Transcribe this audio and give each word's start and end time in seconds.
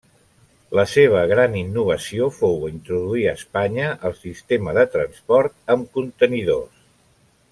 La 0.77 0.83
seva 0.93 1.19
gran 1.31 1.57
innovació 1.59 2.29
fou 2.37 2.65
introduir 2.69 3.27
a 3.27 3.35
Espanya 3.41 3.91
el 4.09 4.17
sistema 4.23 4.75
de 4.81 4.87
transport 4.97 5.75
amb 5.77 5.95
contenidors. 6.01 6.83